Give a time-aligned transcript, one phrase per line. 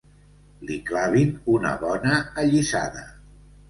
[0.69, 3.09] Li clavin una bona allisada.